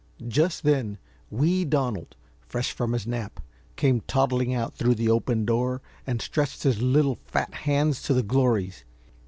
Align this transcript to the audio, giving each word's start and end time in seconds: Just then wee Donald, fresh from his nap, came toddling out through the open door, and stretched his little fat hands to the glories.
Just 0.27 0.63
then 0.63 0.97
wee 1.29 1.63
Donald, 1.63 2.15
fresh 2.41 2.71
from 2.71 2.93
his 2.93 3.05
nap, 3.05 3.39
came 3.75 4.01
toddling 4.07 4.51
out 4.51 4.73
through 4.73 4.95
the 4.95 5.11
open 5.11 5.45
door, 5.45 5.79
and 6.07 6.23
stretched 6.23 6.63
his 6.63 6.81
little 6.81 7.19
fat 7.27 7.53
hands 7.53 8.01
to 8.01 8.13
the 8.15 8.23
glories. 8.23 8.83